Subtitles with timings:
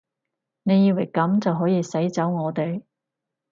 [0.63, 2.81] 你以為噉就可以使走我哋？